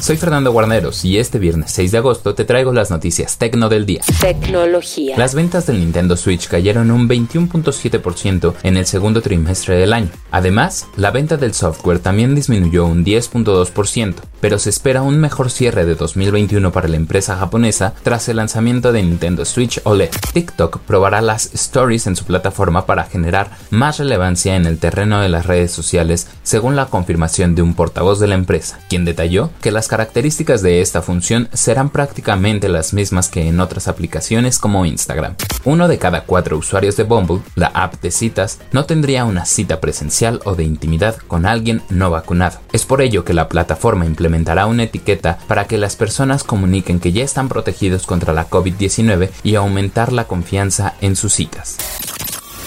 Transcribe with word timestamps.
Soy 0.00 0.16
Fernando 0.16 0.52
Guarneros 0.52 1.04
y 1.04 1.18
este 1.18 1.38
viernes 1.40 1.72
6 1.72 1.90
de 1.90 1.98
agosto 1.98 2.34
te 2.34 2.44
traigo 2.44 2.72
las 2.72 2.90
noticias 2.90 3.36
tecno 3.36 3.68
del 3.68 3.84
día. 3.84 4.00
Tecnología. 4.20 5.18
Las 5.18 5.34
ventas 5.34 5.66
del 5.66 5.80
Nintendo 5.80 6.16
Switch 6.16 6.46
cayeron 6.46 6.92
un 6.92 7.08
21.7% 7.08 8.54
en 8.62 8.76
el 8.76 8.86
segundo 8.86 9.20
trimestre 9.22 9.76
del 9.76 9.92
año. 9.92 10.08
Además, 10.30 10.86
la 10.96 11.10
venta 11.10 11.36
del 11.36 11.52
software 11.52 11.98
también 11.98 12.36
disminuyó 12.36 12.86
un 12.86 13.04
10.2%, 13.04 14.14
pero 14.40 14.58
se 14.58 14.70
espera 14.70 15.02
un 15.02 15.18
mejor 15.18 15.50
cierre 15.50 15.84
de 15.84 15.96
2021 15.96 16.70
para 16.70 16.88
la 16.88 16.96
empresa 16.96 17.36
japonesa 17.36 17.92
tras 18.02 18.28
el 18.28 18.36
lanzamiento 18.36 18.92
de 18.92 19.02
Nintendo 19.02 19.44
Switch 19.44 19.80
OLED. 19.82 20.10
TikTok 20.32 20.78
probará 20.78 21.20
las 21.20 21.52
stories 21.54 22.06
en 22.06 22.14
su 22.14 22.24
plataforma 22.24 22.86
para 22.86 23.04
generar 23.04 23.50
más 23.70 23.98
relevancia 23.98 24.54
en 24.54 24.64
el 24.64 24.78
terreno 24.78 25.20
de 25.20 25.28
las 25.28 25.46
redes 25.46 25.72
sociales, 25.72 26.28
según 26.44 26.76
la 26.76 26.86
confirmación 26.86 27.56
de 27.56 27.62
un 27.62 27.74
portavoz 27.74 28.20
de 28.20 28.28
la 28.28 28.36
empresa, 28.36 28.78
quien 28.88 29.04
detalló 29.04 29.50
que 29.60 29.72
las 29.72 29.87
características 29.88 30.62
de 30.62 30.80
esta 30.80 31.02
función 31.02 31.48
serán 31.52 31.90
prácticamente 31.90 32.68
las 32.68 32.94
mismas 32.94 33.28
que 33.28 33.48
en 33.48 33.60
otras 33.60 33.88
aplicaciones 33.88 34.58
como 34.58 34.86
Instagram. 34.86 35.34
Uno 35.64 35.88
de 35.88 35.98
cada 35.98 36.22
cuatro 36.22 36.56
usuarios 36.56 36.96
de 36.96 37.04
Bumble, 37.04 37.40
la 37.54 37.66
app 37.68 38.00
de 38.00 38.10
citas, 38.10 38.60
no 38.72 38.84
tendría 38.84 39.24
una 39.24 39.44
cita 39.44 39.80
presencial 39.80 40.40
o 40.44 40.54
de 40.54 40.64
intimidad 40.64 41.16
con 41.16 41.46
alguien 41.46 41.82
no 41.90 42.10
vacunado. 42.10 42.60
Es 42.72 42.84
por 42.84 43.02
ello 43.02 43.24
que 43.24 43.34
la 43.34 43.48
plataforma 43.48 44.06
implementará 44.06 44.66
una 44.66 44.84
etiqueta 44.84 45.38
para 45.48 45.66
que 45.66 45.78
las 45.78 45.96
personas 45.96 46.44
comuniquen 46.44 47.00
que 47.00 47.12
ya 47.12 47.24
están 47.24 47.48
protegidos 47.48 48.06
contra 48.06 48.32
la 48.32 48.48
COVID-19 48.48 49.30
y 49.42 49.54
aumentar 49.54 50.12
la 50.12 50.24
confianza 50.24 50.94
en 51.00 51.16
sus 51.16 51.34
citas. 51.34 51.78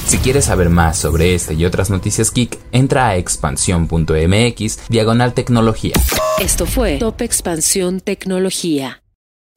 Si 0.05 0.17
quieres 0.17 0.45
saber 0.45 0.69
más 0.69 0.97
sobre 0.97 1.33
este 1.35 1.53
y 1.53 1.65
otras 1.65 1.89
noticias 1.89 2.31
geek, 2.31 2.59
entra 2.71 3.07
a 3.07 3.15
expansión.mx 3.15 4.89
diagonal 4.89 5.33
tecnología. 5.33 5.93
Esto 6.39 6.65
fue 6.65 6.97
Top 6.97 7.21
Expansión 7.21 8.01
Tecnología. 8.01 9.01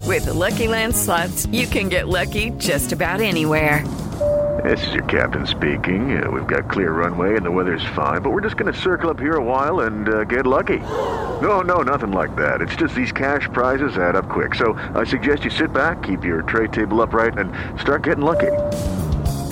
With 0.06 0.26
the 0.26 0.34
Lucky 0.34 0.68
Land 0.68 0.94
slots, 0.94 1.48
you 1.50 1.66
can 1.66 1.88
get 1.88 2.08
lucky 2.08 2.52
just 2.58 2.92
about 2.92 3.20
anywhere. 3.20 3.84
This 4.62 4.86
is 4.86 4.94
your 4.94 5.04
captain 5.04 5.46
speaking. 5.46 6.22
Uh, 6.22 6.30
we've 6.30 6.46
got 6.46 6.70
clear 6.70 6.92
runway 6.92 7.36
and 7.36 7.44
the 7.44 7.50
weather's 7.50 7.84
fine, 7.94 8.22
but 8.22 8.30
we're 8.30 8.40
just 8.40 8.56
going 8.56 8.72
to 8.72 8.78
circle 8.78 9.10
up 9.10 9.18
here 9.18 9.36
a 9.36 9.42
while 9.42 9.80
and 9.80 10.08
uh, 10.08 10.24
get 10.24 10.46
lucky. 10.46 10.78
No, 11.42 11.60
no, 11.60 11.82
nothing 11.82 12.12
like 12.12 12.34
that. 12.36 12.60
It's 12.60 12.76
just 12.76 12.94
these 12.94 13.12
cash 13.12 13.48
prizes 13.52 13.98
add 13.98 14.14
up 14.16 14.28
quick. 14.28 14.54
So 14.54 14.74
I 14.94 15.04
suggest 15.04 15.44
you 15.44 15.50
sit 15.50 15.72
back, 15.72 16.02
keep 16.02 16.24
your 16.24 16.42
tray 16.42 16.68
table 16.68 17.02
upright, 17.02 17.36
and 17.36 17.52
start 17.80 18.04
getting 18.04 18.24
lucky. 18.24 18.52